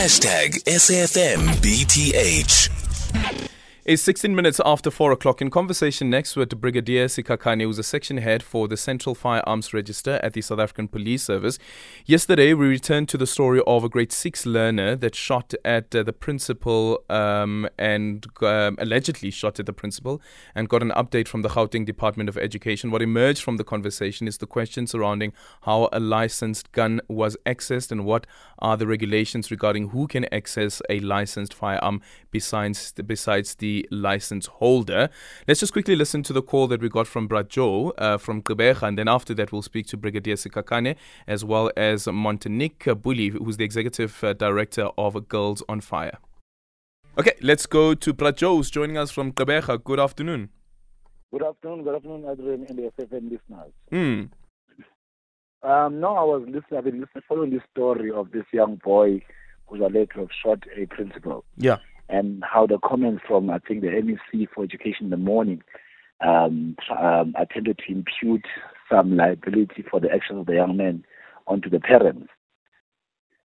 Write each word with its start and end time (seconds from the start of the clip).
Hashtag 0.00 0.64
SAFMBTH. 0.64 1.50
It's 3.86 4.02
16 4.02 4.34
minutes 4.34 4.60
after 4.62 4.90
4 4.90 5.12
o'clock. 5.12 5.40
In 5.40 5.48
conversation 5.48 6.10
next 6.10 6.36
with 6.36 6.60
Brigadier 6.60 7.06
Sikhakhane, 7.06 7.62
who's 7.62 7.78
a 7.78 7.82
section 7.82 8.18
head 8.18 8.42
for 8.42 8.68
the 8.68 8.76
Central 8.76 9.14
Firearms 9.14 9.72
Register 9.72 10.20
at 10.22 10.34
the 10.34 10.42
South 10.42 10.58
African 10.58 10.86
Police 10.86 11.22
Service. 11.22 11.58
Yesterday, 12.04 12.52
we 12.52 12.66
returned 12.66 13.08
to 13.08 13.16
the 13.16 13.26
story 13.26 13.62
of 13.66 13.82
a 13.82 13.88
grade 13.88 14.12
6 14.12 14.44
learner 14.44 14.96
that 14.96 15.14
shot 15.14 15.54
at 15.64 15.94
uh, 15.96 16.02
the 16.02 16.12
principal 16.12 17.02
um, 17.08 17.66
and 17.78 18.26
um, 18.42 18.76
allegedly 18.78 19.30
shot 19.30 19.58
at 19.58 19.64
the 19.64 19.72
principal 19.72 20.20
and 20.54 20.68
got 20.68 20.82
an 20.82 20.90
update 20.90 21.26
from 21.26 21.40
the 21.40 21.48
Gauteng 21.48 21.86
Department 21.86 22.28
of 22.28 22.36
Education. 22.36 22.90
What 22.90 23.00
emerged 23.00 23.42
from 23.42 23.56
the 23.56 23.64
conversation 23.64 24.28
is 24.28 24.36
the 24.36 24.46
question 24.46 24.86
surrounding 24.86 25.32
how 25.62 25.88
a 25.90 26.00
licensed 26.00 26.70
gun 26.72 27.00
was 27.08 27.34
accessed 27.46 27.90
and 27.90 28.04
what 28.04 28.26
are 28.58 28.76
the 28.76 28.86
regulations 28.86 29.50
regarding 29.50 29.88
who 29.88 30.06
can 30.06 30.26
access 30.34 30.82
a 30.90 31.00
licensed 31.00 31.54
firearm 31.54 32.02
besides, 32.30 32.92
besides 32.92 33.54
the 33.54 33.70
license 33.90 34.46
holder. 34.46 35.08
Let's 35.46 35.60
just 35.60 35.72
quickly 35.72 35.96
listen 35.96 36.22
to 36.24 36.32
the 36.32 36.42
call 36.42 36.66
that 36.68 36.80
we 36.80 36.88
got 36.88 37.06
from 37.06 37.26
Brad 37.26 37.48
Joe 37.48 37.90
uh, 37.98 38.18
from 38.18 38.42
Gqeberha, 38.42 38.82
and 38.88 38.98
then 38.98 39.08
after 39.08 39.34
that, 39.34 39.52
we'll 39.52 39.62
speak 39.62 39.86
to 39.88 39.96
Brigadier 39.96 40.36
Sikhakhane 40.36 40.96
as 41.26 41.44
well 41.44 41.70
as 41.76 42.06
Montenique 42.06 42.94
Booley, 43.00 43.30
who's 43.30 43.56
the 43.56 43.64
executive 43.64 44.22
uh, 44.24 44.32
director 44.32 44.88
of 44.96 45.28
Girls 45.28 45.62
on 45.68 45.80
Fire. 45.80 46.18
Okay, 47.18 47.32
let's 47.40 47.66
go 47.66 47.94
to 47.94 48.12
Brad 48.12 48.36
Joe, 48.36 48.56
who's 48.56 48.70
joining 48.70 48.96
us 48.96 49.10
from 49.10 49.32
Gqeberha. 49.32 49.82
Good 49.82 50.00
afternoon. 50.00 50.50
Good 51.32 51.44
afternoon, 51.44 51.84
good 51.84 51.94
afternoon, 51.94 52.26
Adrian 52.28 52.66
and 52.68 52.78
the 52.78 52.90
SFM 52.98 53.30
listeners. 53.30 53.72
Hmm. 53.90 54.22
Um, 55.62 56.00
no, 56.00 56.16
I 56.16 56.24
was 56.24 56.42
listening, 56.46 56.78
I've 56.78 56.84
been 56.84 57.00
listening, 57.00 57.22
following 57.28 57.50
this 57.50 57.62
story 57.70 58.10
of 58.10 58.32
this 58.32 58.46
young 58.52 58.80
boy 58.82 59.22
who's 59.66 59.80
alleged 59.80 60.12
to 60.14 60.20
have 60.20 60.28
shot 60.42 60.64
a 60.76 60.86
principal. 60.86 61.44
Yeah 61.56 61.76
and 62.10 62.42
how 62.44 62.66
the 62.66 62.78
comments 62.78 63.22
from 63.26 63.50
I 63.50 63.58
think 63.58 63.82
the 63.82 63.88
MEC 63.88 64.48
for 64.54 64.64
Education 64.64 65.06
in 65.06 65.10
the 65.10 65.16
morning 65.16 65.62
um, 66.20 66.76
um, 66.98 67.34
attempted 67.38 67.78
to 67.78 67.92
impute 67.92 68.44
some 68.90 69.16
liability 69.16 69.84
for 69.90 70.00
the 70.00 70.10
actions 70.10 70.40
of 70.40 70.46
the 70.46 70.54
young 70.54 70.76
men 70.76 71.04
onto 71.46 71.70
the 71.70 71.80
parents. 71.80 72.28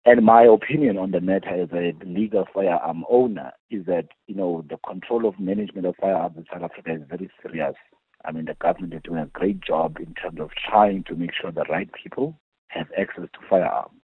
And 0.05 0.25
my 0.25 0.43
opinion 0.43 0.97
on 0.97 1.11
the 1.11 1.19
matter 1.19 1.49
as 1.49 1.69
a 1.73 1.93
legal 2.05 2.45
firearm 2.53 3.03
owner 3.09 3.51
is 3.69 3.85
that, 3.87 4.05
you 4.27 4.35
know, 4.35 4.63
the 4.69 4.77
control 4.77 5.27
of 5.27 5.37
management 5.39 5.85
of 5.85 5.95
firearms 5.99 6.37
in 6.37 6.45
South 6.51 6.63
Africa 6.63 6.93
is 6.93 7.01
very 7.09 7.29
serious. 7.41 7.75
I 8.23 8.31
mean, 8.31 8.45
the 8.45 8.55
government 8.55 8.93
is 8.93 9.01
doing 9.03 9.19
a 9.19 9.25
great 9.27 9.61
job 9.61 9.97
in 9.99 10.13
terms 10.13 10.39
of 10.39 10.49
trying 10.69 11.03
to 11.05 11.15
make 11.15 11.31
sure 11.39 11.51
the 11.51 11.65
right 11.69 11.89
people 11.91 12.39
have 12.69 12.87
access 12.97 13.25
to 13.33 13.39
firearms. 13.49 13.99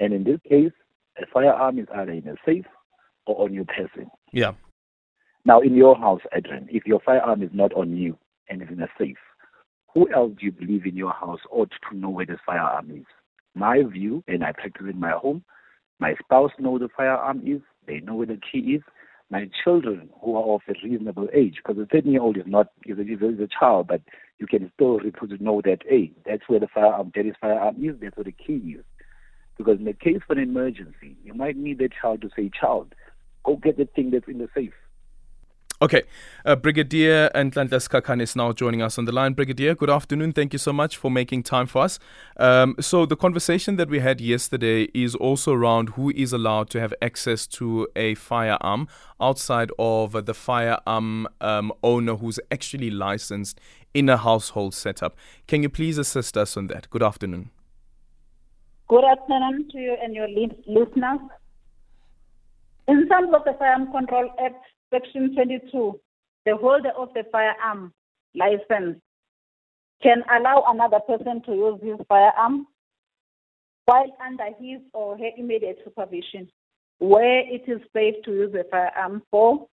And 0.00 0.12
in 0.12 0.24
this 0.24 0.40
case, 0.48 0.72
a 1.18 1.26
firearm 1.32 1.78
is 1.78 1.86
either 1.94 2.12
in 2.12 2.28
a 2.28 2.34
safe 2.44 2.66
or 3.26 3.44
on 3.44 3.54
your 3.54 3.64
person. 3.64 4.10
Yeah. 4.32 4.52
Now, 5.44 5.60
in 5.60 5.74
your 5.74 5.96
house, 5.96 6.22
Adrian, 6.34 6.68
if 6.70 6.86
your 6.86 7.00
firearm 7.00 7.42
is 7.42 7.50
not 7.52 7.72
on 7.74 7.96
you 7.96 8.16
and 8.48 8.62
is 8.62 8.68
in 8.70 8.80
a 8.80 8.88
safe, 8.98 9.18
who 9.92 10.12
else 10.12 10.32
do 10.38 10.46
you 10.46 10.52
believe 10.52 10.86
in 10.86 10.96
your 10.96 11.12
house 11.12 11.40
ought 11.50 11.70
to 11.90 11.96
know 11.96 12.08
where 12.08 12.26
this 12.26 12.40
firearm 12.44 12.90
is? 12.90 13.04
My 13.54 13.82
view, 13.82 14.24
and 14.26 14.44
I 14.44 14.52
practice 14.52 14.86
in 14.90 14.98
my 14.98 15.12
home, 15.12 15.44
my 16.00 16.14
spouse 16.22 16.50
knows 16.58 16.80
the 16.80 16.88
firearm 16.96 17.42
is, 17.46 17.60
they 17.86 18.00
know 18.00 18.16
where 18.16 18.26
the 18.26 18.40
key 18.50 18.74
is. 18.74 18.82
My 19.30 19.48
children, 19.62 20.10
who 20.22 20.36
are 20.36 20.54
of 20.54 20.62
a 20.68 20.74
reasonable 20.82 21.28
age, 21.32 21.56
because 21.56 21.80
a 21.80 21.86
13 21.86 22.10
year 22.10 22.20
old 22.20 22.36
is 22.36 22.44
not 22.46 22.68
is 22.84 22.98
a, 22.98 23.02
is 23.02 23.40
a 23.40 23.48
child, 23.48 23.86
but 23.86 24.02
you 24.38 24.46
can 24.46 24.70
still 24.74 24.98
report 24.98 25.30
to 25.30 25.42
know 25.42 25.60
that, 25.64 25.78
hey, 25.88 26.12
that's 26.26 26.42
where 26.48 26.60
the 26.60 26.68
firearm, 26.74 27.12
daddy's 27.14 27.34
firearm 27.40 27.76
is, 27.82 27.94
that's 28.00 28.16
where 28.16 28.24
the 28.24 28.32
key 28.32 28.76
is. 28.78 28.84
Because 29.56 29.78
in 29.78 29.84
the 29.84 29.92
case 29.92 30.20
of 30.28 30.36
an 30.36 30.42
emergency, 30.42 31.16
you 31.24 31.34
might 31.34 31.56
need 31.56 31.78
that 31.78 31.92
child 32.00 32.22
to 32.22 32.30
say, 32.36 32.50
child, 32.58 32.94
go 33.44 33.56
get 33.56 33.76
the 33.76 33.86
thing 33.86 34.10
that's 34.10 34.28
in 34.28 34.38
the 34.38 34.48
safe. 34.54 34.72
Okay. 35.82 36.02
Uh, 36.44 36.54
Brigadier 36.54 37.30
Nhlanhla 37.34 37.80
Sikhakhane 37.80 38.22
is 38.22 38.36
now 38.36 38.52
joining 38.52 38.80
us 38.80 38.96
on 38.96 39.06
the 39.06 39.12
line. 39.12 39.34
Brigadier, 39.34 39.74
good 39.74 39.90
afternoon. 39.90 40.32
Thank 40.32 40.52
you 40.52 40.58
so 40.58 40.72
much 40.72 40.96
for 40.96 41.10
making 41.10 41.42
time 41.42 41.66
for 41.66 41.82
us. 41.82 41.98
Um, 42.36 42.76
so, 42.80 43.04
the 43.04 43.16
conversation 43.16 43.76
that 43.76 43.90
we 43.90 43.98
had 43.98 44.20
yesterday 44.20 44.84
is 44.94 45.14
also 45.16 45.52
around 45.52 45.90
who 45.90 46.10
is 46.10 46.32
allowed 46.32 46.70
to 46.70 46.80
have 46.80 46.94
access 47.02 47.46
to 47.48 47.88
a 47.96 48.14
firearm 48.14 48.88
outside 49.20 49.70
of 49.78 50.24
the 50.24 50.32
firearm 50.34 51.26
um, 51.40 51.72
owner 51.82 52.16
who's 52.16 52.38
actually 52.52 52.90
licensed 52.90 53.60
in 53.92 54.08
a 54.08 54.16
household 54.16 54.74
setup. 54.74 55.16
Can 55.48 55.62
you 55.62 55.68
please 55.68 55.98
assist 55.98 56.36
us 56.38 56.56
on 56.56 56.68
that? 56.68 56.88
Good 56.88 57.02
afternoon. 57.02 57.50
Good 58.88 59.04
afternoon 59.04 59.68
to 59.70 59.78
you 59.78 59.96
and 60.02 60.14
your 60.14 60.28
listeners. 60.28 61.20
In 62.86 63.08
terms 63.08 63.28
of 63.34 63.44
the 63.44 63.54
Firearm 63.58 63.90
Control 63.90 64.28
Act, 64.38 64.62
Section 64.92 65.34
22, 65.34 65.98
the 66.44 66.56
holder 66.56 66.90
of 66.90 67.08
the 67.14 67.24
firearm 67.32 67.94
license 68.34 69.00
can 70.02 70.22
allow 70.30 70.64
another 70.68 71.00
person 71.00 71.40
to 71.46 71.52
use 71.52 71.80
his 71.82 72.06
firearm 72.06 72.66
while 73.86 74.14
under 74.24 74.48
his 74.60 74.80
or 74.92 75.16
her 75.16 75.30
immediate 75.38 75.78
supervision, 75.82 76.50
where 76.98 77.40
it 77.40 77.62
is 77.66 77.80
safe 77.94 78.16
to 78.24 78.32
use 78.32 78.52
the 78.52 78.66
firearm 78.70 79.22
for 79.30 79.66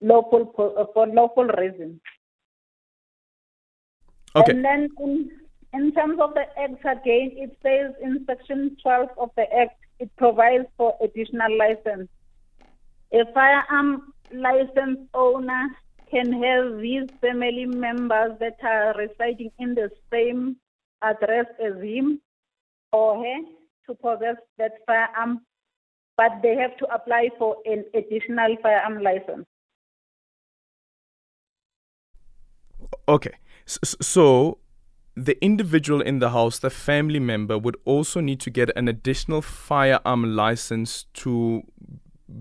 local 0.00 0.50
for 0.94 1.06
local 1.06 1.44
reasons. 1.44 2.00
Okay. 4.34 4.52
And 4.52 4.64
then 4.64 4.88
in 4.98 5.30
in 5.74 5.92
terms 5.92 6.18
of 6.20 6.34
the 6.34 6.44
Act 6.58 6.80
again, 6.84 7.32
it 7.34 7.58
says 7.62 7.94
in 8.00 8.24
Section 8.26 8.76
12 8.82 9.08
of 9.18 9.30
the 9.36 9.52
Act, 9.52 9.76
it 9.98 10.10
provides 10.16 10.66
for 10.76 10.94
additional 11.02 11.56
license. 11.58 12.08
A 13.12 13.24
firearm 13.32 14.12
license 14.32 15.00
owner 15.14 15.66
can 16.10 16.32
have 16.32 16.78
his 16.78 17.10
family 17.20 17.66
members 17.66 18.32
that 18.38 18.56
are 18.62 18.94
residing 18.96 19.50
in 19.58 19.74
the 19.74 19.90
same 20.12 20.56
address 21.02 21.46
as 21.64 21.82
him 21.82 22.20
or 22.92 23.24
her 23.24 23.40
to 23.86 23.94
possess 23.94 24.36
that 24.58 24.72
firearm, 24.86 25.40
but 26.16 26.32
they 26.42 26.54
have 26.54 26.76
to 26.76 26.86
apply 26.94 27.28
for 27.38 27.56
an 27.66 27.84
additional 27.94 28.56
firearm 28.62 29.02
license. 29.02 29.46
Okay. 33.08 33.32
So, 33.66 34.58
the 35.16 35.42
individual 35.44 36.00
in 36.00 36.18
the 36.18 36.30
house, 36.30 36.58
the 36.58 36.70
family 36.70 37.20
member, 37.20 37.56
would 37.56 37.76
also 37.84 38.20
need 38.20 38.40
to 38.40 38.50
get 38.50 38.70
an 38.76 38.88
additional 38.88 39.42
firearm 39.42 40.34
license 40.34 41.04
to 41.14 41.62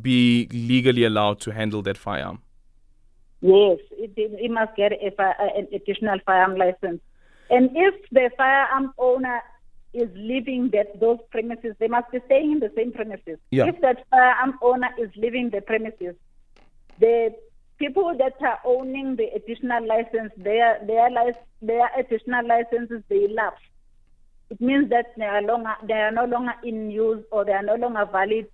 be 0.02 0.48
legally 0.52 1.04
allowed 1.04 1.40
to 1.42 1.52
handle 1.52 1.82
that 1.84 1.98
firearm. 1.98 2.42
Yes, 3.42 3.78
it, 3.92 4.12
it 4.16 4.52
must 4.52 4.76
get 4.76 4.92
a, 4.94 5.34
an 5.58 5.68
additional 5.74 6.18
firearm 6.26 6.56
license. 6.58 7.02
And 7.50 7.70
if 7.76 7.94
the 8.12 8.32
firearm 8.38 8.94
owner 8.98 9.42
is 9.94 10.10
leaving 10.16 10.72
that 10.72 11.00
those 11.00 11.20
premises, 11.30 11.76
they 11.80 11.88
must 11.88 12.10
be 12.12 12.20
staying 12.26 12.54
in 12.54 12.60
the 12.60 12.72
same 12.76 12.92
premises. 12.92 13.38
Yeah. 13.52 13.68
If 13.68 13.82
that 13.82 14.06
firearm 14.10 14.58
owner 14.62 14.90
is 14.98 15.10
leaving 15.16 15.52
the 15.52 15.62
premises, 15.62 16.16
the 17.00 17.36
people 17.84 18.16
that 18.18 18.34
are 18.42 18.60
owning 18.66 19.16
the 19.16 19.28
additional 19.36 19.86
license, 19.94 20.32
their 20.38 20.80
their 20.88 21.10
their 21.62 21.90
additional 22.00 22.48
licenses 22.48 23.02
they 23.10 23.28
lapse. 23.40 23.62
It 24.50 24.62
means 24.62 24.90
that 24.90 25.08
they 25.18 25.26
are 25.26 25.42
longer 25.42 25.76
they 25.88 26.00
are 26.08 26.12
no 26.12 26.26
longer 26.26 26.54
in 26.64 26.92
use 26.92 27.24
or 27.32 27.44
they 27.46 27.52
are 27.54 27.64
no 27.72 27.76
longer 27.76 28.06
valid. 28.12 28.48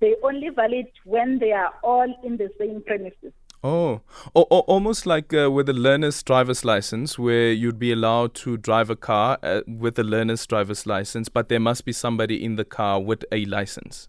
They 0.00 0.14
only 0.22 0.50
valid 0.50 0.86
when 1.04 1.38
they 1.38 1.52
are 1.52 1.72
all 1.82 2.10
in 2.22 2.36
the 2.36 2.48
same 2.58 2.82
premises. 2.86 3.32
Oh, 3.64 4.02
o- 4.34 4.46
o- 4.56 4.66
almost 4.74 5.06
like 5.06 5.32
uh, 5.32 5.50
with 5.50 5.68
a 5.68 5.72
learner's 5.72 6.22
driver's 6.22 6.64
license, 6.64 7.18
where 7.18 7.50
you'd 7.52 7.78
be 7.78 7.92
allowed 7.92 8.34
to 8.34 8.56
drive 8.58 8.90
a 8.90 8.96
car 8.96 9.38
uh, 9.42 9.62
with 9.66 9.98
a 9.98 10.04
learner's 10.04 10.46
driver's 10.46 10.86
license, 10.86 11.28
but 11.30 11.48
there 11.48 11.58
must 11.60 11.84
be 11.86 11.92
somebody 11.92 12.44
in 12.44 12.56
the 12.56 12.64
car 12.64 13.00
with 13.00 13.24
a 13.32 13.44
license. 13.46 14.08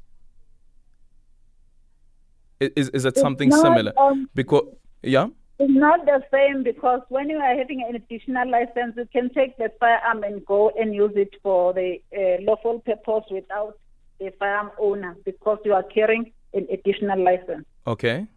Is 2.60 2.90
is 2.90 3.04
that 3.04 3.18
something 3.18 3.50
not, 3.50 3.62
similar? 3.62 3.94
um, 3.98 4.30
Because 4.34 4.64
yeah. 5.04 5.28
It's 5.60 5.74
not 5.74 6.06
the 6.06 6.22
same 6.32 6.64
because 6.64 7.02
when 7.10 7.30
you 7.30 7.38
are 7.38 7.58
having 7.58 7.84
an 7.88 7.96
additional 7.96 8.50
license, 8.50 8.94
you 8.96 9.08
can 9.12 9.32
take 9.34 9.58
the 9.58 9.72
firearm 9.80 10.24
and 10.24 10.46
go 10.46 10.72
and 10.80 10.94
use 10.94 11.14
it 11.16 11.34
for 11.42 11.74
the 11.74 12.00
uh, 12.16 12.42
lawful 12.44 12.80
purpose 12.80 13.24
without 13.32 13.80
the 14.20 14.32
firearm 14.38 14.70
owner 14.80 15.16
because 15.26 15.58
you 15.66 15.74
are 15.74 15.84
carrying 15.84 16.32
an 16.54 16.68
additional 16.72 17.24
license. 17.24 17.66
Okay. 17.88 18.28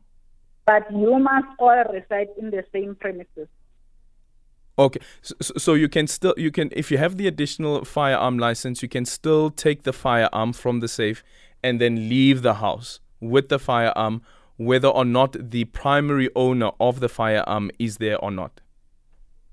But 0.65 0.91
you 0.91 1.19
must 1.19 1.49
all 1.59 1.85
reside 1.93 2.29
in 2.39 2.51
the 2.51 2.65
same 2.73 2.95
premises. 2.95 3.49
Okay, 4.79 5.01
so, 5.21 5.35
so 5.59 5.75
you 5.75 5.91
can 5.91 6.07
still 6.07 6.33
you 6.39 6.51
can 6.51 6.71
if 6.73 6.91
you 6.91 6.97
have 6.97 7.19
the 7.19 7.27
additional 7.27 7.85
firearm 7.85 8.39
license, 8.39 8.83
you 8.83 8.89
can 8.89 9.05
still 9.05 9.51
take 9.51 9.83
the 9.83 9.93
firearm 9.93 10.55
from 10.55 10.81
the 10.81 10.89
safe 10.89 11.23
and 11.63 11.81
then 11.83 12.09
leave 12.09 12.41
the 12.41 12.55
house 12.55 13.01
with 13.21 13.49
the 13.49 13.59
firearm, 13.59 13.97
um, 13.97 14.23
whether 14.57 14.89
or 14.89 15.05
not 15.05 15.37
the 15.51 15.65
primary 15.67 16.29
owner 16.37 16.71
of 16.81 17.01
the 17.01 17.09
firearm 17.09 17.65
um, 17.65 17.71
is 17.79 17.97
there 17.97 18.19
or 18.19 18.31
not. 18.31 18.61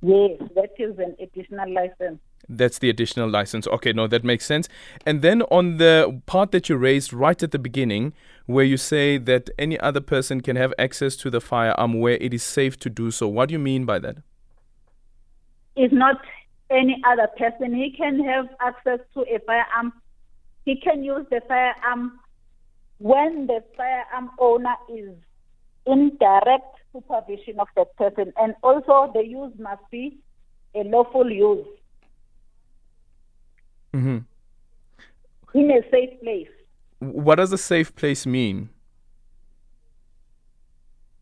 Yes, 0.02 0.32
that 0.56 0.72
is 0.78 0.98
an 1.00 1.16
additional 1.20 1.74
license. 1.74 2.20
That's 2.50 2.80
the 2.80 2.90
additional 2.90 3.30
license. 3.30 3.68
Okay, 3.68 3.94
no, 3.94 4.08
that 4.08 4.24
makes 4.24 4.46
sense. 4.46 4.70
And 5.06 5.22
then 5.22 5.42
on 5.44 5.78
the 5.78 6.22
part 6.26 6.52
that 6.52 6.70
you 6.70 6.78
raised 6.78 7.12
right 7.12 7.42
at 7.42 7.52
the 7.52 7.60
beginning, 7.60 8.14
where 8.46 8.64
you 8.64 8.78
say 8.78 9.18
that 9.18 9.50
any 9.58 9.80
other 9.80 10.00
person 10.00 10.42
can 10.42 10.56
have 10.56 10.74
access 10.78 11.16
to 11.18 11.30
the 11.30 11.42
firearm 11.42 11.96
um, 11.96 12.00
where 12.00 12.16
it 12.16 12.34
is 12.34 12.44
safe 12.44 12.78
to 12.80 12.90
do 12.90 13.12
so, 13.12 13.28
what 13.28 13.50
do 13.50 13.54
you 13.54 13.60
mean 13.60 13.86
by 13.86 14.00
that? 14.00 14.18
It's 15.76 15.94
not 15.94 16.18
any 16.70 17.02
other 17.06 17.28
person. 17.38 17.74
He 17.74 17.92
can 17.92 18.24
have 18.24 18.48
access 18.62 19.00
to 19.14 19.22
a 19.22 19.40
firearm. 19.46 19.94
He 20.66 20.80
can 20.80 21.04
use 21.04 21.26
the 21.30 21.42
firearm 21.48 22.20
when 23.00 23.48
the 23.48 23.64
firearm 23.76 24.32
owner 24.40 24.76
is 24.90 25.14
in 25.86 26.18
direct 26.20 26.76
supervision 26.94 27.60
of 27.60 27.68
the 27.76 27.86
person. 27.98 28.34
And 28.38 28.56
also, 28.64 29.12
the 29.14 29.26
use 29.26 29.54
must 29.58 29.82
be 29.92 30.18
a 30.76 30.84
lawful 30.84 31.32
use. 31.32 31.66
Mm-hmm. 33.94 34.18
In 35.54 35.72
a 35.72 35.82
safe 35.90 36.20
place. 36.22 36.50
What 37.00 37.36
does 37.36 37.54
a 37.54 37.58
safe 37.58 37.96
place 37.96 38.26
mean? 38.26 38.70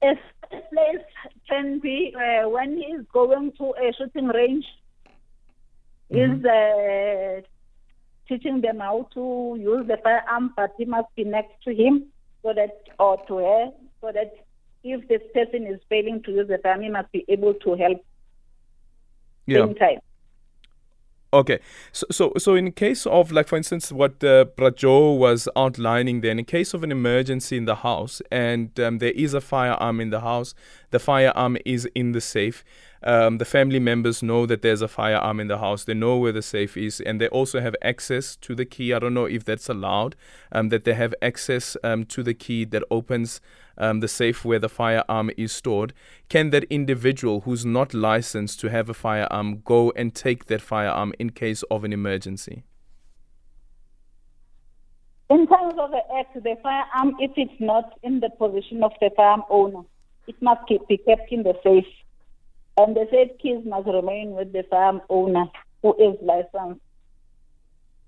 A 0.02 0.14
safe 0.50 0.64
place 0.74 1.06
can 1.50 1.80
be 1.80 2.14
uh, 2.16 2.50
when 2.50 2.78
he's 2.78 3.06
going 3.14 3.52
to 3.58 3.74
a 3.82 3.94
shooting 3.98 4.28
range, 4.28 4.66
mm-hmm. 6.12 6.40
is 6.40 6.46
uh, 6.46 7.42
teaching 8.28 8.62
them 8.62 8.80
how 8.80 9.08
to 9.14 9.58
use 9.60 9.88
the 9.88 9.98
firearm, 10.04 10.54
but 10.56 10.74
he 10.78 10.86
must 10.86 11.14
be 11.16 11.24
next 11.24 11.54
to 11.64 11.74
him 11.74 12.06
so 12.44 12.54
that, 12.54 12.84
or 13.00 13.18
to 13.28 13.38
her, 13.38 13.72
so 14.02 14.12
that 14.12 14.36
if 14.84 15.08
this 15.08 15.22
person 15.34 15.66
is 15.68 15.80
failing 15.90 16.22
to 16.24 16.32
use 16.32 16.48
the 16.48 16.58
firearm, 16.60 16.82
he 16.82 16.90
must 16.90 17.12
be 17.12 17.26
able 17.28 17.54
to 17.56 17.76
help. 17.76 18.04
Yeah. 19.48 19.66
Same 19.66 19.76
time. 19.76 20.00
Okay, 21.36 21.60
so 21.92 22.08
so 22.12 22.32
so 22.38 22.56
in 22.56 22.72
case 22.72 23.06
of 23.06 23.30
like 23.30 23.50
for 23.50 23.58
instance 23.58 23.92
what 23.92 24.24
uh, 24.24 24.46
Brad 24.56 24.78
Joe 24.78 25.12
was 25.12 25.50
outlining 25.58 26.22
then, 26.22 26.40
in 26.40 26.46
case 26.46 26.74
of 26.74 26.82
an 26.82 26.94
emergency 26.94 27.58
in 27.58 27.66
the 27.66 27.76
house 27.76 28.22
and 28.32 28.80
um, 28.80 29.00
there 29.00 29.12
is 29.12 29.34
a 29.34 29.42
firearm 29.42 30.00
in 30.00 30.12
the 30.12 30.22
house, 30.22 30.56
the 30.92 31.00
firearm 31.00 31.58
is 31.66 31.90
in 31.94 32.14
the 32.14 32.22
safe. 32.22 32.64
Um, 33.06 33.38
the 33.38 33.46
family 33.46 33.80
members 33.80 34.24
know 34.24 34.46
that 34.48 34.64
there's 34.64 34.82
a 34.82 34.88
firearm 34.88 35.40
in 35.40 35.48
the 35.48 35.60
house. 35.60 35.84
They 35.84 35.94
know 35.94 36.18
where 36.18 36.32
the 36.32 36.42
safe 36.42 36.76
is, 36.76 37.00
and 37.00 37.22
they 37.22 37.28
also 37.28 37.62
have 37.62 37.76
access 37.82 38.36
to 38.38 38.56
the 38.56 38.66
key. 38.66 38.94
I 38.94 39.00
don't 39.00 39.14
know 39.14 39.26
if 39.26 39.46
that's 39.46 39.70
allowed. 39.70 40.16
Um, 40.52 40.70
that 40.70 40.86
they 40.86 40.96
have 40.96 41.14
access 41.22 41.78
um, 41.84 42.06
to 42.06 42.24
the 42.24 42.34
key 42.34 42.66
that 42.66 42.84
opens 42.90 43.42
um, 43.78 44.00
the 44.00 44.08
safe 44.08 44.46
where 44.46 44.60
the 44.60 44.70
firearm 44.70 45.32
is 45.38 45.52
stored, 45.52 45.94
can 46.30 46.50
that 46.50 46.64
individual 46.66 47.42
who's 47.42 47.66
not 47.66 47.94
licensed 47.94 48.60
to 48.62 48.70
have 48.70 48.90
a 48.90 48.94
firearm 48.94 49.62
go 49.64 49.92
and 49.96 50.16
take 50.16 50.46
that 50.46 50.62
firearm 50.62 51.14
in 51.20 51.32
case 51.32 51.64
of 51.64 51.84
an 51.84 51.94
emergency? 51.94 52.64
In 55.30 55.48
terms 55.48 55.74
of 55.80 55.92
the 55.92 56.02
act, 56.18 56.36
the 56.36 56.56
firearm, 56.62 57.16
if 57.20 57.32
it's 57.36 57.60
not 57.60 57.98
in 58.04 58.20
the 58.20 58.30
possession 58.30 58.84
of 58.84 58.92
the 59.02 59.10
firearm 59.16 59.44
owner, 59.50 59.82
it 60.28 60.36
must 60.42 60.68
be 60.68 60.98
kept 60.98 61.32
in 61.32 61.44
the 61.44 61.54
safe. 61.64 61.86
And 62.78 62.96
the 62.96 63.08
safe 63.12 63.38
keys 63.42 63.64
must 63.66 63.88
remain 63.88 64.32
with 64.32 64.52
the 64.52 64.64
farm 64.70 65.02
owner 65.10 65.46
who 65.82 65.94
is 65.96 66.18
licensed 66.22 66.82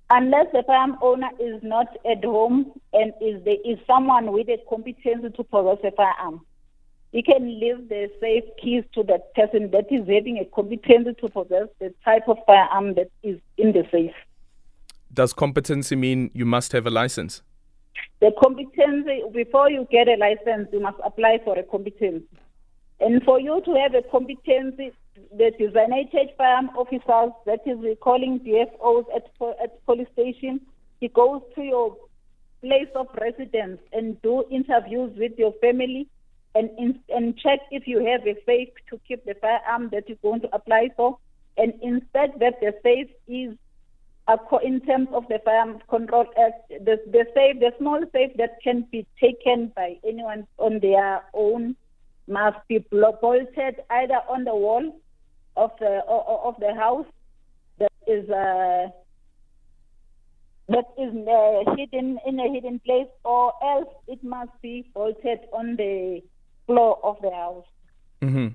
unless 0.09 0.47
the 0.53 0.63
farm 0.63 0.97
owner 1.01 1.29
is 1.39 1.61
not 1.63 1.87
at 2.09 2.23
home 2.23 2.71
and 2.93 3.13
is 3.21 3.43
there 3.43 3.57
is 3.65 3.77
someone 3.85 4.31
with 4.31 4.47
a 4.49 4.57
competence 4.69 5.25
to 5.35 5.43
possess 5.43 5.79
a 5.83 5.91
firearm, 5.91 6.41
he 7.11 7.21
can 7.21 7.59
leave 7.59 7.89
the 7.89 8.09
safe 8.19 8.43
keys 8.61 8.83
to 8.93 9.03
that 9.03 9.33
person 9.33 9.71
that 9.71 9.91
is 9.91 10.07
having 10.07 10.37
a 10.39 10.45
competence 10.45 11.07
to 11.19 11.29
possess 11.29 11.67
the 11.79 11.93
type 12.03 12.27
of 12.27 12.37
firearm 12.45 12.95
that 12.95 13.09
is 13.23 13.39
in 13.57 13.71
the 13.71 13.83
safe. 13.91 14.13
Does 15.13 15.33
competency 15.33 15.95
mean 15.95 16.31
you 16.33 16.45
must 16.45 16.73
have 16.73 16.85
a 16.85 16.89
license? 16.89 17.41
The 18.19 18.31
competency, 18.41 19.23
before 19.33 19.71
you 19.71 19.87
get 19.89 20.07
a 20.07 20.15
license, 20.15 20.69
you 20.71 20.79
must 20.79 20.97
apply 21.03 21.39
for 21.43 21.57
a 21.57 21.63
competency. 21.63 22.25
And 22.99 23.23
for 23.23 23.39
you 23.39 23.61
to 23.65 23.73
have 23.75 23.93
a 23.93 24.01
competency, 24.09 24.91
the 25.31 25.51
designated 25.57 26.35
firearm 26.37 26.69
officers, 26.69 27.31
that 27.45 27.59
is, 27.65 27.77
we 27.77 27.95
calling 27.95 28.39
DFOs 28.39 29.05
at, 29.15 29.25
at 29.61 29.85
police 29.85 30.07
station, 30.13 30.61
he 30.99 31.07
goes 31.07 31.41
to 31.55 31.61
your 31.61 31.95
place 32.61 32.89
of 32.95 33.07
residence 33.19 33.79
and 33.93 34.19
do 34.23 34.43
interviews 34.49 35.11
with 35.15 35.33
your 35.37 35.53
family 35.61 36.07
and, 36.55 36.97
and 37.09 37.37
check 37.37 37.59
if 37.69 37.87
you 37.87 38.03
have 38.03 38.25
a 38.25 38.35
safe 38.45 38.69
to 38.89 38.99
keep 39.07 39.23
the 39.25 39.35
firearm 39.35 39.89
that 39.91 40.09
you're 40.09 40.17
going 40.23 40.41
to 40.41 40.55
apply 40.55 40.89
for. 40.95 41.17
And 41.55 41.73
inspect 41.81 42.39
that 42.39 42.59
the 42.61 42.73
safe 42.83 43.09
is 43.27 43.57
in 44.63 44.81
terms 44.81 45.07
of 45.13 45.27
the 45.29 45.39
Firearms 45.43 45.81
Control 45.89 46.25
Act, 46.39 46.69
the, 46.69 46.99
the 47.07 47.25
safe, 47.33 47.59
the 47.59 47.71
small 47.77 48.01
safe 48.11 48.31
that 48.37 48.57
can 48.63 48.85
be 48.91 49.07
taken 49.19 49.71
by 49.75 49.97
anyone 50.05 50.45
on 50.57 50.79
their 50.79 51.23
own 51.33 51.75
must 52.27 52.57
be 52.67 52.79
bolted 52.91 53.75
either 53.89 54.19
on 54.29 54.43
the 54.43 54.55
wall 54.55 54.99
of 55.55 55.71
the 55.79 56.01
of 56.07 56.55
the 56.59 56.73
house 56.75 57.05
that 57.79 57.91
is 58.05 58.29
uh, 58.29 58.87
that 60.69 60.85
is 60.97 61.13
uh, 61.27 61.75
hidden 61.75 62.19
in 62.25 62.39
a 62.39 62.51
hidden 62.51 62.79
place, 62.79 63.07
or 63.23 63.53
else 63.63 63.87
it 64.07 64.23
must 64.23 64.51
be 64.61 64.89
bolted 64.93 65.39
on 65.53 65.75
the 65.77 66.21
floor 66.65 66.99
of 67.03 67.17
the 67.21 67.31
house. 67.31 67.65
Mm-hmm. 68.21 68.47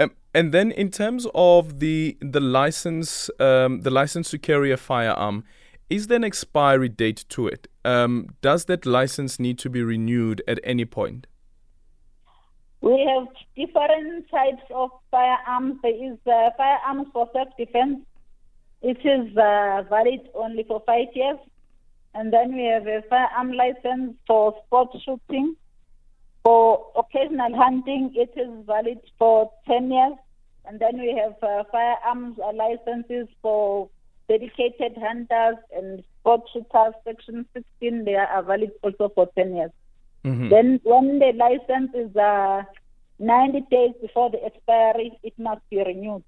Um, 0.00 0.10
and 0.34 0.52
then, 0.52 0.72
in 0.72 0.90
terms 0.90 1.26
of 1.34 1.78
the 1.78 2.16
the 2.20 2.40
license, 2.40 3.30
um, 3.38 3.82
the 3.82 3.90
license 3.90 4.30
to 4.30 4.38
carry 4.38 4.72
a 4.72 4.76
firearm, 4.76 5.44
is 5.88 6.06
there 6.08 6.16
an 6.16 6.24
expiry 6.24 6.88
date 6.88 7.24
to 7.30 7.46
it? 7.46 7.68
Um, 7.84 8.34
does 8.40 8.64
that 8.66 8.86
license 8.86 9.38
need 9.38 9.58
to 9.58 9.70
be 9.70 9.82
renewed 9.82 10.42
at 10.48 10.58
any 10.64 10.84
point? 10.84 11.26
We 12.82 13.06
have 13.06 13.28
different 13.56 14.30
types 14.30 14.62
of 14.74 14.90
firearms. 15.10 15.78
There 15.82 16.12
is 16.12 16.18
uh, 16.26 16.50
firearms 16.56 17.08
for 17.12 17.28
self-defense. 17.32 18.00
It 18.82 18.98
is 19.04 19.36
uh, 19.36 19.82
valid 19.88 20.28
only 20.34 20.62
for 20.64 20.82
five 20.86 21.08
years. 21.14 21.38
And 22.14 22.32
then 22.32 22.54
we 22.54 22.64
have 22.64 22.86
a 22.86 23.02
firearm 23.08 23.52
license 23.52 24.16
for 24.26 24.54
sport 24.66 24.88
shooting. 25.04 25.56
For 26.42 26.86
occasional 26.96 27.54
hunting, 27.54 28.14
it 28.14 28.32
is 28.34 28.48
valid 28.66 29.00
for 29.18 29.52
10 29.68 29.90
years. 29.90 30.14
And 30.64 30.80
then 30.80 30.98
we 30.98 31.14
have 31.22 31.36
uh, 31.42 31.64
firearms 31.70 32.38
licenses 32.54 33.28
for 33.42 33.90
dedicated 34.28 34.96
hunters 34.96 35.56
and 35.76 36.02
sport 36.20 36.42
shooters, 36.52 36.94
Section 37.04 37.44
16. 37.52 38.04
They 38.04 38.14
are 38.14 38.42
valid 38.42 38.70
also 38.82 39.10
for 39.14 39.28
10 39.36 39.56
years. 39.56 39.70
Mm-hmm. 40.24 40.48
Then, 40.48 40.80
when 40.84 41.18
the 41.18 41.32
license 41.36 41.90
is 41.94 42.14
uh, 42.16 42.62
90 43.18 43.60
days 43.70 43.92
before 44.00 44.30
the 44.30 44.44
expiry, 44.44 45.18
it 45.22 45.32
must 45.38 45.62
be 45.70 45.78
renewed. 45.78 46.24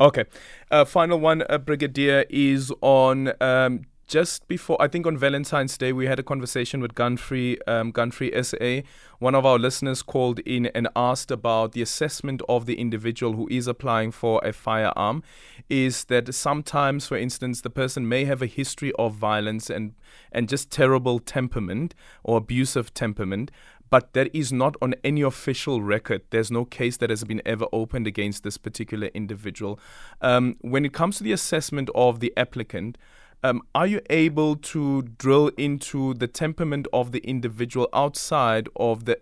Okay. 0.00 0.24
Uh, 0.70 0.84
final 0.84 1.20
one, 1.20 1.44
uh, 1.48 1.58
Brigadier, 1.58 2.24
is 2.30 2.72
on 2.80 3.32
um, 3.42 3.82
just 4.10 4.48
before, 4.48 4.76
I 4.82 4.88
think 4.88 5.06
on 5.06 5.16
Valentine's 5.16 5.78
Day, 5.78 5.92
we 5.92 6.06
had 6.06 6.18
a 6.18 6.24
conversation 6.24 6.80
with 6.80 6.96
Gunfree, 6.96 7.58
um, 7.68 7.92
Gunfree 7.92 8.32
SA. 8.44 8.84
One 9.20 9.36
of 9.36 9.46
our 9.46 9.56
listeners 9.56 10.02
called 10.02 10.40
in 10.40 10.66
and 10.66 10.88
asked 10.96 11.30
about 11.30 11.72
the 11.72 11.80
assessment 11.80 12.42
of 12.48 12.66
the 12.66 12.74
individual 12.74 13.34
who 13.34 13.46
is 13.52 13.68
applying 13.68 14.10
for 14.10 14.40
a 14.44 14.52
firearm. 14.52 15.22
Is 15.68 16.04
that 16.06 16.34
sometimes, 16.34 17.06
for 17.06 17.16
instance, 17.16 17.60
the 17.60 17.70
person 17.70 18.08
may 18.08 18.24
have 18.24 18.42
a 18.42 18.46
history 18.46 18.92
of 18.98 19.14
violence 19.14 19.70
and, 19.70 19.94
and 20.32 20.48
just 20.48 20.72
terrible 20.72 21.20
temperament 21.20 21.94
or 22.24 22.38
abusive 22.38 22.92
temperament, 22.92 23.52
but 23.90 24.12
that 24.14 24.34
is 24.34 24.52
not 24.52 24.74
on 24.82 24.96
any 25.04 25.22
official 25.22 25.82
record. 25.82 26.22
There's 26.30 26.50
no 26.50 26.64
case 26.64 26.96
that 26.96 27.10
has 27.10 27.22
been 27.22 27.42
ever 27.46 27.66
opened 27.72 28.08
against 28.08 28.42
this 28.42 28.58
particular 28.58 29.06
individual. 29.14 29.78
Um, 30.20 30.56
when 30.62 30.84
it 30.84 30.92
comes 30.92 31.18
to 31.18 31.22
the 31.22 31.32
assessment 31.32 31.90
of 31.94 32.18
the 32.18 32.32
applicant, 32.36 32.98
um, 33.42 33.62
are 33.74 33.86
you 33.86 34.00
able 34.10 34.56
to 34.56 35.02
drill 35.02 35.48
into 35.56 36.14
the 36.14 36.28
temperament 36.28 36.86
of 36.92 37.12
the 37.12 37.20
individual 37.20 37.88
outside 37.92 38.68
of 38.76 39.04
the 39.06 39.20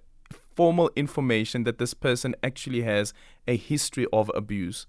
formal 0.57 0.91
information 0.97 1.63
that 1.65 1.79
this 1.79 1.95
person 1.95 2.35
actually 2.43 2.83
has 2.83 3.13
a 3.47 3.57
history 3.57 4.07
of 4.13 4.31
abuse? 4.35 4.87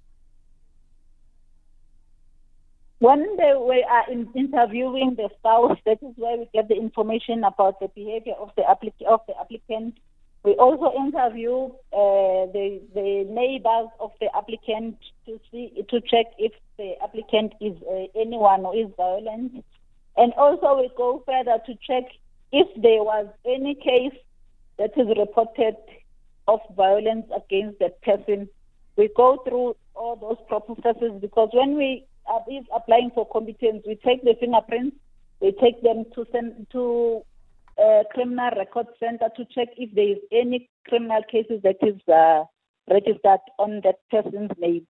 When 2.99 3.37
they, 3.37 3.53
we 3.55 3.85
are 3.89 4.11
in 4.11 4.27
interviewing 4.35 5.15
the 5.15 5.29
spouse, 5.37 5.77
that 5.85 5.99
is 6.01 6.13
where 6.17 6.37
we 6.37 6.49
get 6.53 6.67
the 6.67 6.75
information 6.75 7.43
about 7.45 7.79
the 7.79 7.87
behavior 7.87 8.33
of 8.33 8.51
the, 8.57 8.63
applic- 8.63 9.07
of 9.07 9.21
the 9.27 9.39
applicant. 9.39 9.97
We 10.43 10.53
also 10.53 10.93
interview 10.95 11.65
uh, 11.91 12.47
the, 12.53 12.81
the 12.93 13.25
neighbors 13.29 13.89
of 13.99 14.11
the 14.21 14.29
applicant 14.35 14.97
to 15.25 15.39
see 15.51 15.85
to 15.89 15.99
check 16.01 16.27
if 16.37 16.53
the 16.77 16.95
applicant 17.03 17.53
is 17.59 17.75
uh, 17.83 18.05
anyone 18.19 18.61
who 18.61 18.71
is 18.71 18.87
violent, 18.95 19.65
and 20.15 20.33
also 20.33 20.79
we 20.79 20.89
go 20.95 21.21
further 21.25 21.59
to 21.65 21.73
check 21.85 22.05
if 22.53 22.67
there 22.81 23.03
was 23.03 23.27
any 23.45 23.75
case 23.75 24.17
that 24.77 24.91
is 24.97 25.07
reported 25.17 25.75
of 26.47 26.61
violence 26.75 27.25
against 27.35 27.79
that 27.79 28.01
person. 28.01 28.47
We 28.95 29.09
go 29.15 29.37
through 29.45 29.75
all 29.93 30.15
those 30.15 30.37
processes 30.47 31.19
because 31.19 31.49
when 31.53 31.75
we 31.75 32.05
are 32.27 32.41
applying 32.73 33.11
for 33.13 33.27
competence, 33.27 33.83
we 33.85 33.95
take 33.95 34.23
the 34.23 34.35
fingerprints, 34.39 34.95
we 35.41 35.51
take 35.51 35.81
them 35.83 36.05
to 36.15 36.25
send 36.31 36.67
to 36.71 37.23
uh, 37.79 38.03
criminal 38.13 38.49
record 38.57 38.87
center 38.99 39.29
to 39.35 39.45
check 39.45 39.69
if 39.77 39.93
there 39.95 40.09
is 40.09 40.17
any 40.31 40.69
criminal 40.87 41.21
cases 41.31 41.61
that 41.63 41.77
is 41.81 41.99
uh, 42.13 42.43
registered 42.89 43.39
on 43.57 43.81
that 43.83 43.95
person's 44.11 44.51
name. 44.59 44.85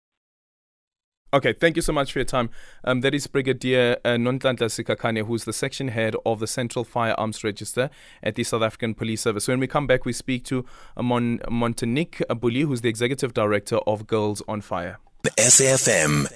Okay, 1.33 1.51
thank 1.51 1.75
you 1.75 1.81
so 1.81 1.91
much 1.91 2.13
for 2.13 2.19
your 2.19 2.25
time. 2.25 2.49
Um, 2.85 3.01
that 3.01 3.13
is 3.13 3.27
Brigadier 3.27 3.97
uh, 4.05 4.09
Nonhlanhla 4.11 4.69
Sikhakhane, 4.69 5.25
who's 5.25 5.43
the 5.43 5.51
section 5.51 5.89
head 5.89 6.15
of 6.25 6.39
the 6.39 6.47
Central 6.47 6.85
Firearms 6.85 7.43
Register 7.43 7.89
at 8.23 8.35
the 8.35 8.43
South 8.43 8.61
African 8.61 8.93
Police 8.93 9.21
Service. 9.21 9.47
When 9.47 9.59
we 9.59 9.67
come 9.67 9.85
back, 9.85 10.05
we 10.05 10.13
speak 10.13 10.45
to 10.45 10.63
Mon- 10.97 11.39
Montenique 11.49 12.21
Booley, 12.29 12.61
who's 12.61 12.81
the 12.81 12.89
Executive 12.89 13.33
Director 13.33 13.77
of 13.85 14.07
Girls 14.07 14.43
on 14.47 14.61
Fire. 14.61 14.99
SAFM. 15.37 16.27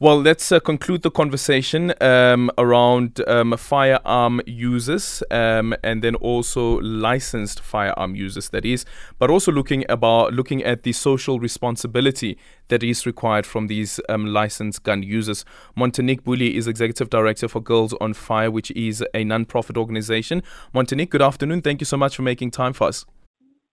Well, 0.00 0.22
let's 0.22 0.52
uh, 0.52 0.60
conclude 0.60 1.02
the 1.02 1.10
conversation 1.10 1.92
um, 2.00 2.52
around 2.56 3.20
um, 3.26 3.56
firearm 3.56 4.40
users 4.46 5.24
um, 5.32 5.74
and 5.82 6.04
then 6.04 6.14
also 6.14 6.78
licensed 6.78 7.58
firearm 7.58 8.14
users, 8.14 8.50
that 8.50 8.64
is, 8.64 8.84
but 9.18 9.28
also 9.28 9.50
looking 9.50 9.84
about 9.88 10.34
looking 10.34 10.62
at 10.62 10.84
the 10.84 10.92
social 10.92 11.40
responsibility 11.40 12.38
that 12.68 12.84
is 12.84 13.06
required 13.06 13.44
from 13.44 13.66
these 13.66 13.98
um, 14.08 14.26
licensed 14.26 14.84
gun 14.84 15.02
users. 15.02 15.44
Montenique 15.76 16.22
Booley 16.22 16.54
is 16.54 16.68
executive 16.68 17.10
director 17.10 17.48
for 17.48 17.60
Girls 17.60 17.92
on 18.00 18.14
Fire, 18.14 18.52
which 18.52 18.70
is 18.70 19.04
a 19.14 19.24
non-profit 19.24 19.76
organization. 19.76 20.44
Montenique, 20.72 21.10
good 21.10 21.22
afternoon. 21.22 21.60
Thank 21.60 21.80
you 21.80 21.86
so 21.86 21.96
much 21.96 22.14
for 22.14 22.22
making 22.22 22.52
time 22.52 22.72
for 22.72 22.86
us. 22.86 23.04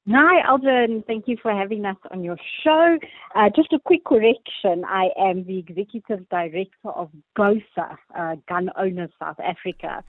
Hi, 0.07 0.47
Alden. 0.47 1.03
Thank 1.07 1.27
you 1.27 1.35
for 1.41 1.51
having 1.51 1.83
us 1.85 1.97
on 2.11 2.23
your 2.23 2.37
show. 2.63 2.97
Uh, 3.35 3.49
just 3.55 3.73
a 3.73 3.79
quick 3.79 4.05
correction. 4.05 4.85
I 4.87 5.09
am 5.17 5.45
the 5.45 5.57
executive 5.57 6.29
director 6.29 6.89
of 6.93 7.09
GOSA, 7.35 7.97
uh, 8.15 8.35
Gun 8.47 8.69
Owners 8.77 9.09
South 9.19 9.39
Africa. 9.39 10.03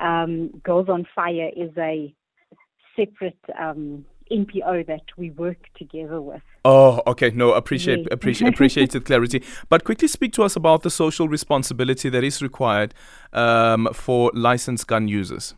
Um, 0.00 0.48
Girls 0.64 0.88
on 0.88 1.06
Fire 1.14 1.50
is 1.54 1.70
a 1.76 2.14
separate 2.96 3.38
um, 3.60 4.06
NPO 4.30 4.86
that 4.86 5.02
we 5.18 5.30
work 5.30 5.58
together 5.76 6.22
with. 6.22 6.40
Oh, 6.64 7.02
okay. 7.06 7.30
No, 7.30 7.52
appreciate 7.52 8.00
yes. 8.00 8.08
appreciate 8.10 8.48
appreciated 8.54 9.04
clarity. 9.04 9.42
But 9.68 9.84
quickly 9.84 10.08
speak 10.08 10.32
to 10.34 10.44
us 10.44 10.56
about 10.56 10.82
the 10.82 10.90
social 10.90 11.28
responsibility 11.28 12.08
that 12.08 12.24
is 12.24 12.40
required 12.40 12.94
um, 13.34 13.88
for 13.92 14.30
licensed 14.34 14.86
gun 14.86 15.08
users. 15.08 15.54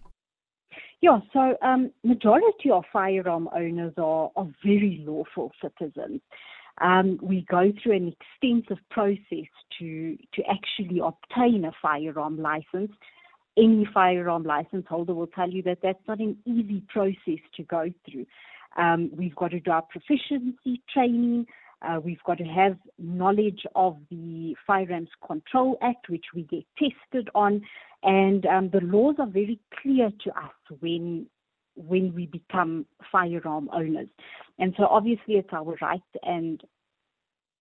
Yeah, 1.04 1.18
so 1.34 1.54
um, 1.60 1.90
majority 2.02 2.70
of 2.70 2.84
firearm 2.90 3.50
owners 3.54 3.92
are, 3.98 4.30
are 4.36 4.48
very 4.64 5.04
lawful 5.06 5.52
citizens. 5.60 6.22
Um, 6.80 7.18
we 7.20 7.44
go 7.50 7.74
through 7.82 7.96
an 7.96 8.14
extensive 8.16 8.82
process 8.88 9.50
to 9.78 10.16
to 10.32 10.42
actually 10.50 11.00
obtain 11.00 11.66
a 11.66 11.72
firearm 11.82 12.40
license. 12.40 12.90
Any 13.58 13.86
firearm 13.92 14.44
license 14.44 14.86
holder 14.88 15.12
will 15.12 15.26
tell 15.26 15.50
you 15.50 15.62
that 15.64 15.80
that's 15.82 16.08
not 16.08 16.20
an 16.20 16.38
easy 16.46 16.82
process 16.88 17.42
to 17.58 17.62
go 17.64 17.90
through. 18.10 18.24
Um, 18.78 19.10
we've 19.14 19.36
got 19.36 19.50
to 19.50 19.60
do 19.60 19.72
our 19.72 19.82
proficiency 19.82 20.80
training. 20.90 21.46
Uh, 21.84 22.00
we've 22.00 22.22
got 22.24 22.38
to 22.38 22.44
have 22.44 22.76
knowledge 22.98 23.62
of 23.74 23.98
the 24.10 24.54
Firearms 24.66 25.10
Control 25.26 25.76
Act, 25.82 26.08
which 26.08 26.24
we 26.34 26.42
get 26.42 26.64
tested 26.78 27.28
on, 27.34 27.62
and 28.02 28.46
um, 28.46 28.70
the 28.70 28.80
laws 28.80 29.16
are 29.18 29.26
very 29.26 29.58
clear 29.82 30.10
to 30.24 30.30
us 30.30 30.78
when 30.80 31.26
when 31.76 32.14
we 32.14 32.26
become 32.26 32.86
firearm 33.10 33.68
owners. 33.72 34.08
And 34.58 34.74
so 34.76 34.86
obviously 34.86 35.34
it's 35.34 35.52
our 35.52 35.74
right 35.80 36.00
and 36.22 36.62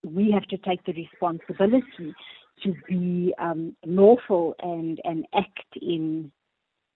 we 0.03 0.32
have 0.32 0.44
to 0.50 0.58
take 0.58 0.84
the 0.86 0.94
responsibility 0.94 2.13
to 2.63 2.75
be 2.88 3.34
um, 3.39 3.75
lawful 3.86 4.56
and, 4.60 5.00
and 5.03 5.25
act 5.34 5.77
in 5.82 6.32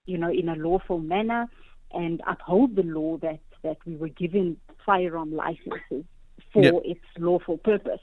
you 0.06 0.18
know 0.18 0.30
in 0.30 0.50
a 0.50 0.56
lawful 0.56 1.00
manner 1.00 1.48
and 1.92 2.22
uphold 2.28 2.76
the 2.76 2.84
law 2.84 3.18
that, 3.18 3.40
that 3.64 3.78
we 3.86 3.96
were 3.96 4.10
given 4.10 4.58
firearm 4.86 5.36
licenses 5.36 6.06
for 6.52 6.64
yep. 6.64 6.74
its 6.84 7.02
lawful 7.18 7.58
purpose. 7.58 8.02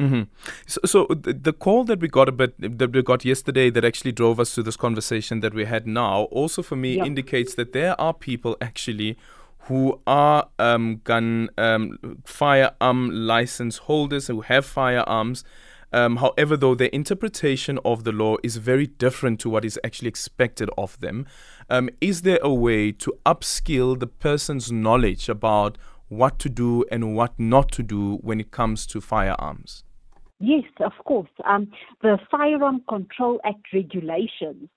Mm-hmm. 0.00 0.22
So, 0.66 0.80
so 0.86 1.06
the 1.14 1.52
call 1.52 1.84
that 1.84 2.00
we 2.00 2.08
got 2.08 2.26
a 2.26 2.32
bit 2.32 2.78
that 2.78 2.92
we 2.92 3.02
got 3.02 3.22
yesterday 3.22 3.68
that 3.68 3.84
actually 3.84 4.12
drove 4.12 4.40
us 4.40 4.54
to 4.54 4.62
this 4.62 4.76
conversation 4.76 5.40
that 5.40 5.52
we 5.52 5.66
had 5.66 5.86
now 5.86 6.22
also 6.24 6.62
for 6.62 6.76
me 6.76 6.98
indicates 6.98 7.54
that 7.56 7.74
there 7.74 8.00
are 8.00 8.14
people 8.14 8.56
actually 8.62 9.18
who 9.64 10.00
are 10.06 10.48
um, 10.58 11.02
gun 11.04 11.50
um, 11.58 11.98
firearm 12.24 13.10
license 13.10 13.76
holders 13.78 14.28
who 14.28 14.40
have 14.40 14.64
firearms. 14.64 15.44
Um, 15.92 16.16
however, 16.16 16.56
though 16.56 16.74
their 16.74 16.88
interpretation 16.88 17.78
of 17.84 18.04
the 18.04 18.12
law 18.12 18.36
is 18.42 18.56
very 18.56 18.86
different 18.86 19.38
to 19.40 19.50
what 19.50 19.64
is 19.64 19.78
actually 19.84 20.08
expected 20.08 20.70
of 20.78 20.98
them, 21.00 21.26
um, 21.68 21.90
is 22.00 22.22
there 22.22 22.38
a 22.42 22.52
way 22.52 22.90
to 22.92 23.12
upskill 23.26 23.98
the 23.98 24.06
person's 24.06 24.72
knowledge 24.72 25.28
about 25.28 25.76
what 26.10 26.38
to 26.40 26.48
do 26.48 26.84
and 26.90 27.14
what 27.14 27.38
not 27.38 27.70
to 27.72 27.82
do 27.82 28.16
when 28.16 28.40
it 28.40 28.50
comes 28.50 28.84
to 28.88 29.00
firearms? 29.00 29.84
Yes, 30.40 30.64
of 30.80 30.92
course. 31.04 31.30
Um, 31.44 31.70
the 32.02 32.18
Firearm 32.30 32.82
Control 32.88 33.40
Act 33.44 33.66
regulations 33.72 34.68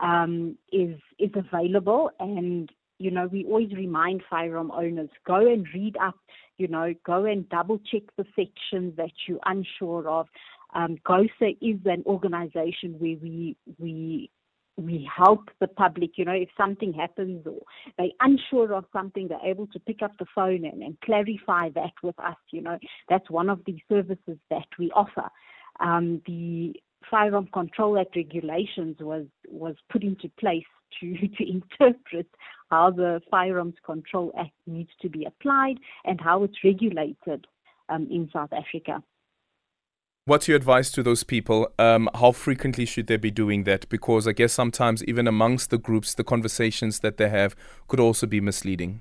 um, 0.00 0.56
is 0.72 0.96
is 1.18 1.30
available, 1.34 2.10
and 2.18 2.70
you 2.98 3.10
know 3.10 3.28
we 3.30 3.44
always 3.44 3.72
remind 3.72 4.22
firearm 4.30 4.70
owners 4.70 5.10
go 5.26 5.36
and 5.36 5.66
read 5.74 5.96
up. 6.00 6.16
You 6.56 6.68
know, 6.68 6.94
go 7.04 7.24
and 7.24 7.48
double 7.48 7.78
check 7.78 8.02
the 8.16 8.24
sections 8.34 8.96
that 8.96 9.12
you're 9.26 9.38
unsure 9.44 10.08
of. 10.08 10.26
Um, 10.74 10.96
GOSA 11.04 11.56
is 11.60 11.78
an 11.84 12.02
organization 12.06 12.94
where 12.98 13.16
we 13.20 13.56
we 13.78 14.30
we 14.78 15.08
help 15.14 15.50
the 15.60 15.66
public, 15.66 16.12
you 16.16 16.24
know, 16.24 16.32
if 16.32 16.48
something 16.56 16.92
happens 16.92 17.44
or 17.46 17.60
they're 17.98 18.08
unsure 18.20 18.72
of 18.72 18.84
something, 18.92 19.28
they're 19.28 19.50
able 19.50 19.66
to 19.68 19.80
pick 19.80 20.02
up 20.02 20.12
the 20.18 20.26
phone 20.34 20.64
and, 20.64 20.82
and 20.82 21.00
clarify 21.00 21.68
that 21.74 21.92
with 22.02 22.18
us, 22.20 22.36
you 22.52 22.62
know. 22.62 22.78
That's 23.08 23.28
one 23.28 23.50
of 23.50 23.60
the 23.66 23.76
services 23.88 24.38
that 24.50 24.68
we 24.78 24.90
offer. 24.92 25.28
Um, 25.80 26.22
the 26.26 26.74
Firearm 27.10 27.48
Control 27.52 27.98
Act 27.98 28.14
regulations 28.16 28.96
was, 29.00 29.26
was 29.48 29.74
put 29.90 30.02
into 30.02 30.30
place 30.38 30.64
to, 31.00 31.28
to 31.38 31.50
interpret 31.50 32.28
how 32.70 32.90
the 32.90 33.20
Firearms 33.30 33.76
Control 33.84 34.32
Act 34.38 34.52
needs 34.66 34.90
to 35.02 35.08
be 35.08 35.24
applied 35.24 35.78
and 36.04 36.20
how 36.20 36.44
it's 36.44 36.64
regulated 36.64 37.46
um, 37.88 38.06
in 38.10 38.30
South 38.32 38.52
Africa. 38.52 39.02
What's 40.28 40.46
your 40.46 40.58
advice 40.58 40.90
to 40.90 41.02
those 41.02 41.24
people? 41.24 41.72
Um, 41.78 42.10
how 42.12 42.32
frequently 42.32 42.84
should 42.84 43.06
they 43.06 43.16
be 43.16 43.30
doing 43.30 43.64
that? 43.64 43.88
Because 43.88 44.28
I 44.28 44.32
guess 44.32 44.52
sometimes, 44.52 45.02
even 45.04 45.26
amongst 45.26 45.70
the 45.70 45.78
groups, 45.78 46.12
the 46.12 46.22
conversations 46.22 47.00
that 47.00 47.16
they 47.16 47.30
have 47.30 47.56
could 47.86 47.98
also 47.98 48.26
be 48.26 48.38
misleading. 48.38 49.00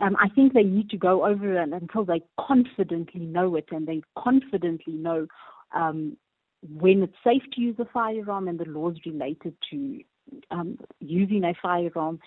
Um, 0.00 0.16
I 0.20 0.28
think 0.28 0.52
they 0.52 0.64
need 0.64 0.90
to 0.90 0.96
go 0.96 1.24
over 1.24 1.62
it 1.62 1.72
until 1.72 2.04
they 2.04 2.20
confidently 2.36 3.20
know 3.20 3.54
it 3.54 3.66
and 3.70 3.86
they 3.86 4.02
confidently 4.18 4.94
know 4.94 5.28
um, 5.72 6.16
when 6.68 7.04
it's 7.04 7.14
safe 7.22 7.44
to 7.52 7.60
use 7.60 7.76
a 7.78 7.84
firearm 7.84 8.48
and 8.48 8.58
the 8.58 8.64
laws 8.64 8.96
related 9.06 9.54
to 9.70 10.00
um, 10.50 10.80
using 10.98 11.44
a 11.44 11.54
firearm 11.62 12.18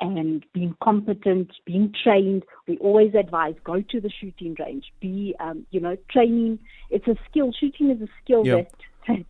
and 0.00 0.44
being 0.52 0.74
competent, 0.82 1.50
being 1.66 1.92
trained. 2.02 2.44
We 2.66 2.78
always 2.78 3.14
advise 3.14 3.54
go 3.64 3.82
to 3.82 4.00
the 4.00 4.10
shooting 4.10 4.56
range, 4.58 4.92
be, 5.00 5.34
um, 5.40 5.66
you 5.70 5.80
know, 5.80 5.96
training. 6.10 6.58
It's 6.90 7.06
a 7.06 7.16
skill. 7.28 7.52
Shooting 7.58 7.90
is 7.90 8.00
a 8.00 8.08
skill 8.22 8.44
that, 8.44 8.70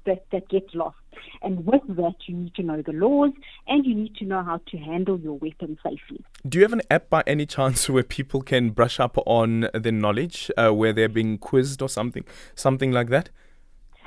that, 0.07 0.25
that 0.33 0.49
gets 0.49 0.75
lost. 0.75 0.97
And 1.43 1.67
with 1.67 1.83
that, 1.97 2.15
you 2.27 2.37
need 2.37 2.55
to 2.55 2.63
know 2.63 2.83
the 2.83 2.93
laws 2.93 3.33
and 3.67 3.85
you 3.85 3.95
need 3.95 4.15
to 4.17 4.25
know 4.25 4.43
how 4.43 4.61
to 4.69 4.79
handle 4.79 5.19
your 5.19 5.39
weapon 5.39 5.79
safely. 5.83 6.25
Do 6.49 6.59
you 6.59 6.65
have 6.65 6.73
an 6.73 6.83
app 6.91 7.11
by 7.11 7.23
any 7.27 7.47
chance 7.47 7.89
where 7.89 8.03
people 8.03 8.43
can 8.43 8.71
brush 8.71 9.01
up 9.01 9.19
on 9.27 9.69
their 9.75 9.93
knowledge, 9.93 10.51
uh, 10.57 10.71
where 10.71 10.93
they're 10.93 11.09
being 11.09 11.39
quizzed 11.39 11.83
or 11.83 11.89
something, 11.89 12.25
something 12.55 12.93
like 12.93 13.09
that? 13.09 13.31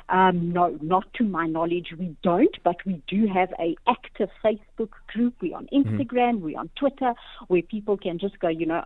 Um, 0.08 0.52
no, 0.52 0.78
not 0.82 1.12
to 1.14 1.24
my 1.24 1.46
knowledge, 1.46 1.94
we 1.98 2.14
don't, 2.22 2.54
but 2.62 2.76
we 2.84 3.02
do 3.08 3.26
have 3.26 3.52
a 3.58 3.74
active 3.88 4.28
Facebook 4.44 4.90
group. 5.08 5.34
We're 5.40 5.56
on 5.56 5.66
mm-hmm. 5.72 5.96
Instagram, 5.96 6.34
mm-hmm. 6.34 6.44
we're 6.44 6.58
on 6.58 6.70
Twitter, 6.76 7.14
where 7.48 7.62
people 7.62 7.96
can 7.96 8.18
just 8.18 8.38
go, 8.38 8.48
you 8.48 8.66
know, 8.66 8.84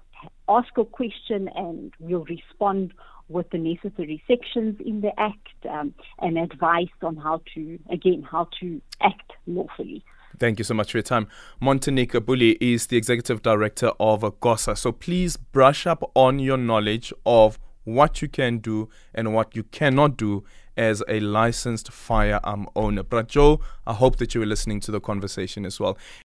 ask 0.48 0.68
a 0.78 0.84
question 0.84 1.48
and 1.54 1.92
we'll 1.98 2.24
respond 2.24 2.92
with 3.28 3.50
the 3.50 3.58
necessary 3.58 4.22
sections 4.26 4.76
in 4.84 5.00
the 5.00 5.10
act 5.18 5.48
um, 5.68 5.92
and 6.20 6.38
advice 6.38 6.86
on 7.02 7.16
how 7.16 7.42
to, 7.54 7.78
again, 7.90 8.22
how 8.22 8.48
to 8.60 8.80
act 9.00 9.32
lawfully. 9.46 10.04
Thank 10.38 10.58
you 10.58 10.64
so 10.64 10.74
much 10.74 10.92
for 10.92 10.98
your 10.98 11.02
time. 11.02 11.26
Montenique 11.60 12.20
Booley 12.24 12.56
is 12.60 12.86
the 12.86 12.96
executive 12.96 13.42
director 13.42 13.90
of 13.98 14.22
GOSA. 14.40 14.76
So 14.76 14.92
please 14.92 15.36
brush 15.36 15.86
up 15.86 16.10
on 16.14 16.38
your 16.38 16.56
knowledge 16.56 17.12
of 17.26 17.58
what 17.84 18.22
you 18.22 18.28
can 18.28 18.58
do 18.58 18.88
and 19.14 19.34
what 19.34 19.56
you 19.56 19.62
cannot 19.64 20.16
do 20.16 20.44
as 20.78 21.02
a 21.08 21.18
licensed 21.20 21.92
firearm 21.92 22.68
owner. 22.76 23.02
But 23.02 23.28
Joe, 23.28 23.60
I 23.86 23.94
hope 23.94 24.16
that 24.16 24.34
you 24.34 24.40
were 24.40 24.46
listening 24.46 24.80
to 24.80 24.92
the 24.92 25.00
conversation 25.00 25.66
as 25.66 25.78
well. 25.80 25.98